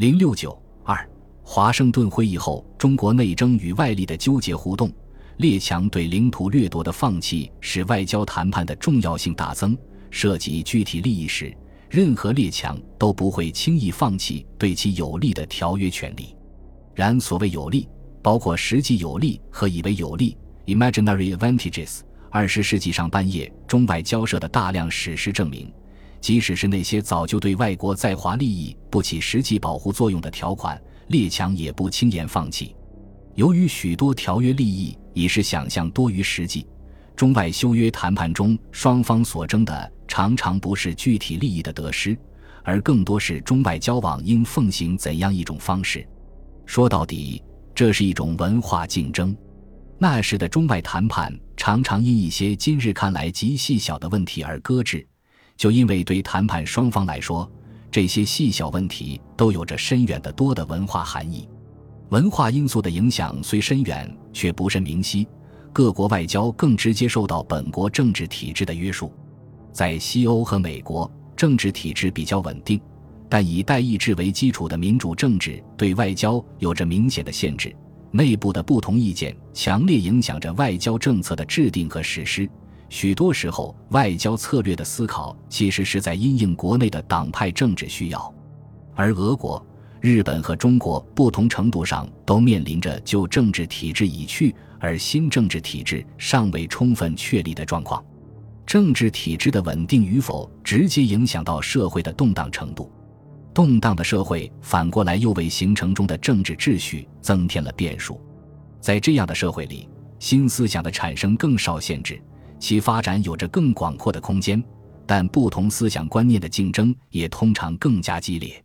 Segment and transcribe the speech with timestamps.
[0.00, 1.06] 零六九二，
[1.42, 4.90] 华盛顿会议后，中国内争与外力的纠结互动，
[5.36, 9.76] 列强对领土掠夺的放弃，使外交谈判的重要性大增。
[10.10, 11.54] 涉及具体利益时，
[11.90, 16.34] 任何列强都不会轻易放弃对其有利的条约权利。
[16.94, 17.86] 然所谓有利，
[18.22, 22.00] 包括实际有利和以为有利 （imaginary advantages）。
[22.30, 25.70] 二十世纪上半叶，中外交涉的大量史实证明，
[26.20, 32.74] 即使是那些早就对外国在华利益不起实际保护作用的条款，列强也不轻言放弃。
[33.34, 36.66] 由于许多条约利益已是想象多于实际，
[37.16, 42.16] 中外修约谈判中双方所争的常常不是具体利益的得失，
[42.64, 46.06] 而更多是中外交往应奉行怎样一种方式。
[46.66, 47.42] 说到底，
[47.74, 49.34] 这是一种文化竞争。
[49.98, 55.06] 那时的中外谈判常常因一些今日看来极细小的问题而搁置，
[55.60, 57.46] 就因为对谈判双方来说，
[57.90, 61.46] 这些细小问题都有着深远的多的文化含义。
[62.08, 65.28] 文化因素的影响虽深远，却不甚明晰。
[65.70, 69.12] 各国外交更直接受到本国政治体制的约束。
[69.70, 72.80] 在西欧和美国，政治体制比较稳定，
[73.28, 77.70] 但以代议制为基础的民主政治对外交有着明显的限制。
[78.12, 82.48] 内部的不同意见强烈影响着外交政策的制定和实施。
[82.90, 88.34] 许多时候，外交策略的思考其实是在因应国内的党派政治需要。
[88.96, 89.64] 而俄国、
[90.00, 98.04] 日本和中国不同程度上都面临着旧政治体制已去而新政治体制尚未充分确立的状况。
[98.66, 102.90] 政治体制的稳定与否，直接影响到社会的动荡程度。
[103.54, 108.20] 动荡的社会，反过来又为形成中的政治秩序增添了变数。
[108.80, 112.20] 在这样的社会里，新思想的产生更少限制，
[112.60, 114.62] 其发展有着更广阔的空间。
[115.06, 118.62] 但不同思想观念的竞争也通常更加激烈。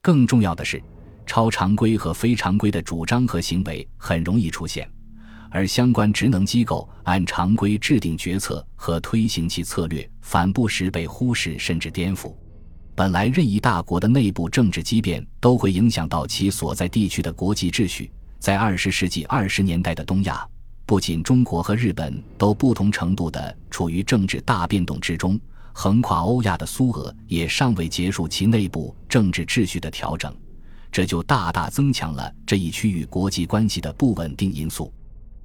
[0.00, 0.80] 更重要的是，
[1.26, 4.88] 超常规和非常规的主张和行为很容易出现，
[5.50, 12.32] 而相关职能机构按常规制定决策和推行其策略，反不时被忽视甚至颠覆。
[12.94, 18.12] 本来任意大国的内部政治激变都会影响到其所在地区的国际秩序。
[18.38, 20.46] 在二十世纪二十年代的东亚，
[20.90, 25.38] 不仅中国和日本都不同程度地处于政治大变动之中，
[25.72, 30.34] 横跨欧亚的苏俄也尚未结束其内部政治秩序的调整，
[30.90, 34.92] 这就大大增强了这一区域国际关系的不稳定因素。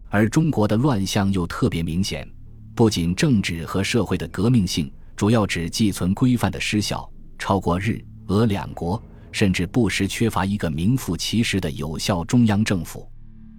[0.09, 2.27] 而中国的乱象又特别明显，
[2.73, 7.07] 不仅政治和社会的革命性主要指寄存规范的失效。
[7.37, 8.99] 超过日俄两国，
[9.31, 13.07] 甚至不时缺乏一个名副其实的有效中央政府。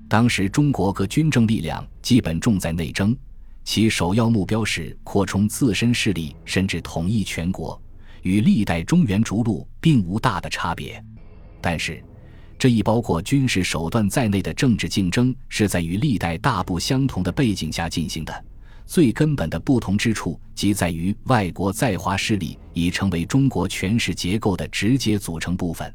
[0.09, 3.17] 当时中国各军政力量基本重在内争，
[3.65, 7.81] 其首要目标是扩充自身势力，甚至统一全国，
[8.23, 11.03] 与历代中原逐鹿并无大的差别。
[11.61, 12.03] 但是，
[12.57, 18.45] 这一包括军事手段在内的政治竞争，是在与历代大不相同的背景下进行的。
[18.85, 25.93] 最根本的不同之处，即在于外国在华势力已成为中国权势结构的直接组成部分，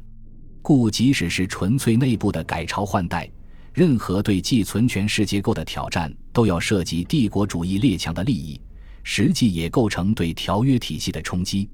[0.60, 3.26] 故即使是纯粹内部的改朝换代，
[3.72, 8.60] 任何对既存权势结构的挑战，都要涉及帝国主义列强的利益，
[9.02, 11.70] 实际也构成对条约体系的冲击，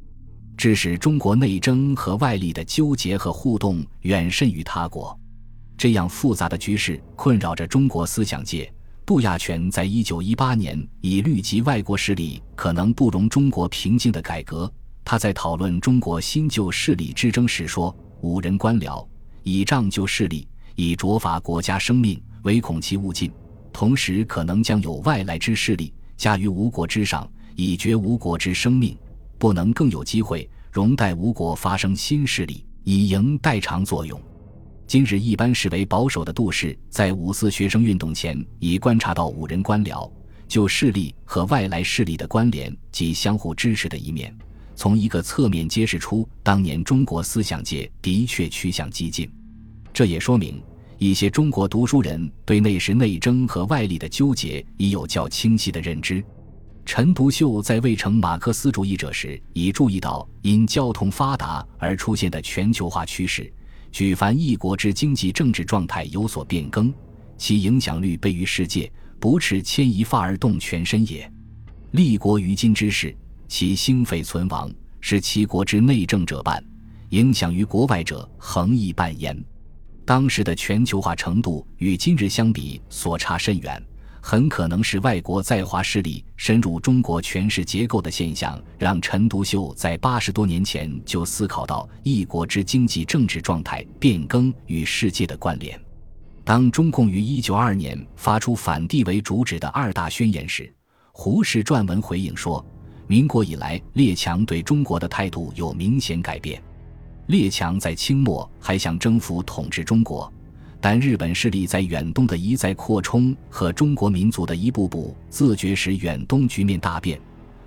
[0.57, 5.19] 致使中国内争和外力的纠结和互动远甚于他国。
[5.77, 8.73] 这样复杂的局势困扰着中国思想界。
[9.07, 14.71] 杜亚全在一九一八年以虑及外国势力可能不容中国平静的改革，
[15.03, 19.07] 他在讨论中国新旧势力之争时说：“五人官僚
[19.45, 20.47] 倚仗旧势力，
[20.81, 23.29] 以卓法国家生命，唯恐其勿尽；
[23.73, 28.97] 同时可能将有外来之势力加于吴国之上，以绝吴国之生命，
[29.39, 34.23] 不能更有机会容待吴国发生新势力，以迎代偿作用。”
[34.87, 40.09] 今日一般视为保守的杜氏，在五四学生运动前已观察到五人官僚
[40.47, 44.33] 就势力和外来势力的关联及相互支持的一面，
[44.77, 49.29] 从一个侧面揭示出当年中国思想界的确趋向激进。
[49.91, 50.63] 这也说明
[50.99, 56.23] 一些中国读书人对那时内争和外力的纠结已有较清晰的认知。
[56.85, 63.53] 陈独秀在未成马克思主义者时，已注意到因交通发达而出现的全球化趋势。
[63.93, 66.93] 举凡一国之经济政治状态有所变更，
[67.37, 68.91] 其影响力倍于世界，
[69.21, 71.31] 不是牵一发而动全身也。
[71.93, 73.15] 立国于今之事，
[73.47, 74.69] 其兴废存亡，
[75.01, 76.63] 是其国之内政者办，
[77.11, 79.41] 影响于国外者恒亦办焉。
[80.09, 83.79] 当时的全球化程度与今日相比，所差甚远，
[84.23, 95.79] 很可能是外国在华势力深入中国权势结构的现象，让陈独秀在八十多年前就思考到一国之经济政治状态变更与世界的关联。
[96.43, 100.75] 当中共于一九二年发出反帝为主旨的二大宣言时，
[101.13, 102.65] 胡适撰文回应说
[103.07, 106.63] ：“民国以来，列强对中国的态度有明显改变。
[107.29, 110.31] 列强在清末还想征服统治中国。”
[110.81, 117.21] 但日本势力在远东的一再扩充和中国民族的一步步自觉，使远东局面大变。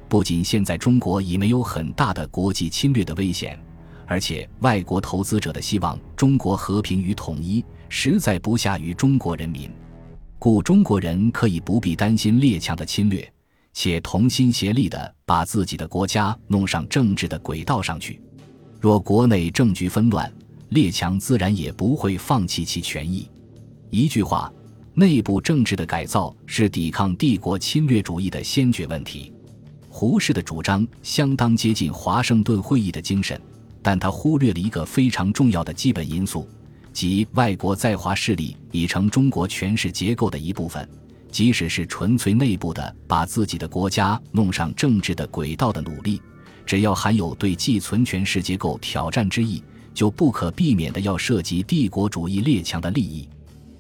[0.07, 3.59] 不仅现在中国已没有很大的国际侵略的危险，
[4.05, 9.69] 而且外国投资者的希望中国和平与统一，实在不下于中国人民。
[10.39, 13.29] 故中国人可以不必担心列强的侵略，
[13.73, 18.21] 且同心协力地把自己的国家弄上政治的轨道上去。
[18.81, 20.29] 若国内政局纷乱，
[20.69, 23.29] 列强自然也不会放弃其权益。
[23.91, 24.51] 一句话，
[24.95, 29.31] 内部政治的改造是抵抗帝国侵略主义的先决问题。
[29.87, 33.39] 胡适的主张相当接近华盛顿会议的精神，
[33.83, 36.49] 但他忽略了一个非常重要的基本因素，
[36.91, 40.89] 即外国在华势力已成中国权势结构的一部分。
[41.29, 46.19] 即使是纯粹内部的把自己的国家弄上政治的轨道的努力，
[46.65, 49.63] 只要含有对既存权势结构挑战之意。
[49.93, 53.27] 就不可避免的要涉及帝国主义列强的利益。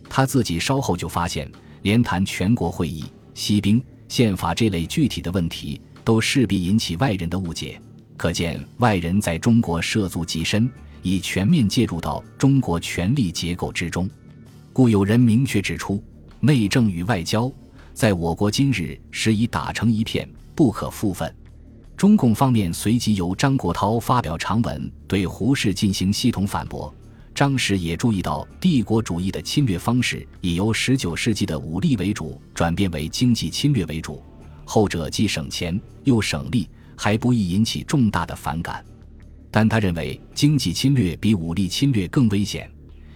[0.09, 1.49] 他自己稍后就发现，
[1.83, 7.81] 连谈全国会议、息兵、宪法这类具体的问题，都势必引起外人的误解。
[8.17, 10.69] 可见，外人在中国涉足极深，
[11.01, 14.09] 已全面介入到中国权力结构之中。
[14.73, 16.03] 故有人明确指出，
[16.41, 17.49] 内政与外交，
[17.93, 21.33] 在我国今日时已打成一片，不可复分。
[22.01, 26.91] 中共方面随即由张国焘发表长文，对胡适进行系统反驳。
[27.35, 34.19] 张氏也注意到，帝国主义的侵略方式已由十九世纪的武力为主，转变为经济侵略为主。
[34.65, 36.67] 后者既省钱又省力，
[36.97, 38.83] 还不易引起重大的反感。
[39.51, 42.67] 但他认为，经济侵略比武力侵略更危险，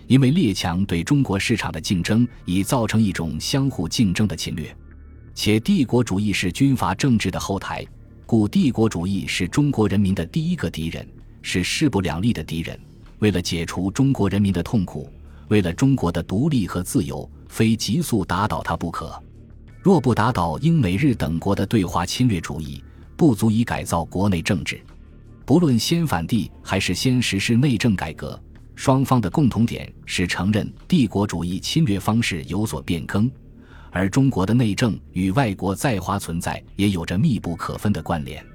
[0.06, 4.78] 因为列强对中国市场的竞争已造成一种相互竞争的侵略，
[5.34, 7.84] 且帝国主义是军阀政治的后台。
[8.28, 11.08] 故帝国主义是中国人民的第一个敌人，
[11.44, 12.80] 是势不两立的敌人。
[13.20, 15.08] 为了解除中国人民的痛苦，
[15.48, 19.22] 为了中国的独立和自由，非急速打倒他不可。
[19.80, 22.84] 若不打倒英美日等国的对华侵略主义，
[23.16, 24.82] 不足以改造国内政治。
[25.46, 28.42] 不论先反帝还是先实施内政改革，
[28.74, 33.30] 双方的共同点是承认帝国主义侵略方式有所变更。
[33.96, 38.46] 而中国的内政与外国在华存在也有着密不可分的关联，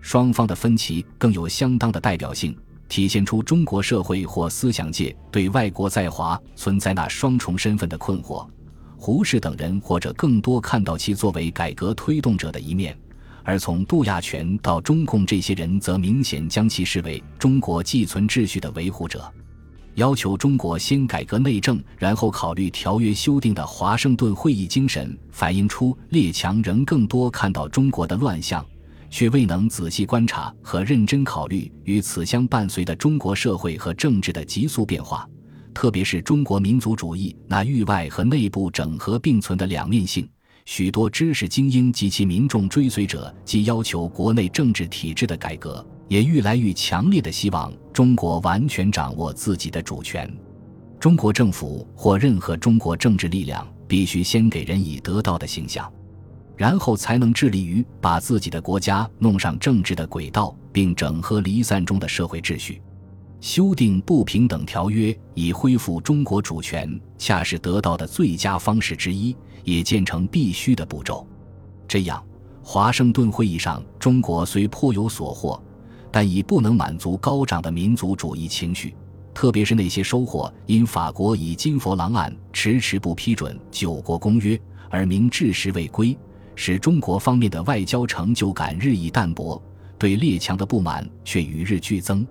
[0.00, 2.56] 双方的分歧更有相当的代表性，
[2.88, 8.48] 体现出中国社会或思想界对外国在华存在那双重身份的困惑。
[8.96, 12.96] 胡适等人或者更多看到其作为改革推动者的一面，
[13.42, 19.28] 而从杜亚泉到中共这些人则明显将其视为中国寄存秩序的维护者。
[19.96, 28.64] 要求中国先改革内政，然后考虑条约修订的华盛顿会议精神，反映出列强仍更多看到中国的乱象，
[29.08, 35.26] 却未能仔细观察和认真考虑与此相伴随的中国社会和政治的急速变化，
[35.72, 40.28] 特别是中国民族主义那域外和内部整合并存的两面性。
[40.66, 45.84] 许多知识精英及其民众追随者，既要求国内政治体制的改革。
[46.08, 50.30] 也愈来愈强烈的希望中国完全掌握自己的主权。
[51.00, 55.90] 中国政府或任何中国政治力量必须先给人以得到的形象，
[56.58, 62.82] 然后才能致力于把自己的国家弄上政治的轨道，并整合离散中的社会秩序。
[63.40, 69.34] 修订不平等条约以恢复中国主权，恰是得到的最佳方式之一，
[69.64, 71.26] 也建成必须的步骤。
[71.88, 72.22] 这样，
[72.62, 75.58] 华盛顿会议上，中国虽颇有所获。
[76.10, 78.94] 但已不能满足高涨的民族主义情绪，
[79.34, 84.58] 特别是那些收获因法国以金佛郎案迟迟不批准九国公约
[84.88, 86.16] 而明至时未归，
[86.54, 89.62] 使中国方面的外交成就感日益淡薄，
[89.98, 92.26] 对列强的不满却与日俱增。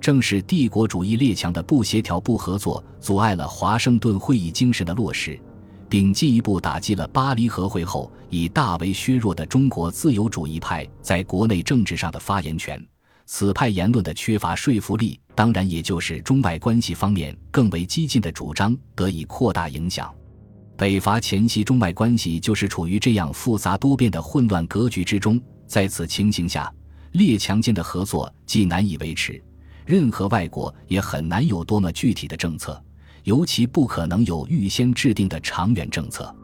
[0.00, 5.38] 正是帝国主义列强的不协调、不合作，阻碍了华盛顿会议精神的落实，
[5.88, 12.80] 并进一步打击了巴黎和会后已大为削弱的中国自由主义派在国内政治上的发言权。
[13.30, 20.10] 此派言论的缺乏说服力，当然也就是中外关系方面更为激进的主张得以扩大影响。
[20.78, 25.38] 北伐前夕，中外关系就是处于这样复杂多变的混乱格局之中。
[25.66, 26.72] 在此情形下，
[27.12, 29.40] 列强间的合作既难以维持，
[29.84, 32.82] 任何外国也很难有多么具体的政策，
[33.24, 36.34] 尤其不可能有预先制定的长远政策。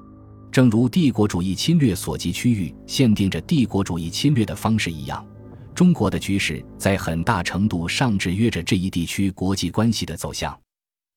[0.52, 5.26] 正如帝国主义侵略所及区域限定着帝国主义侵略的方式一样，
[5.75, 10.57] 中国的局势在很大程度上制约着这一地区国际关系的走向。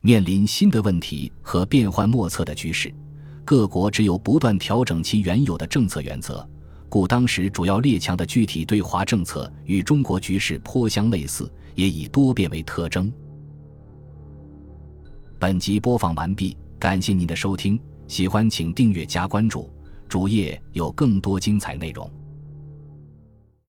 [0.01, 2.93] 面临新的问题和变幻莫测的局势，
[3.45, 6.47] 各国只有不断调整其原有的政策原则。
[6.89, 13.11] 故当时主要列强的具体对华政策与中国局势颇相类似，也以多变为特征。
[15.37, 19.69] 本集播放完毕，感谢您的收听，喜欢请订阅加关注，
[20.07, 22.09] 主页有更多精彩内容。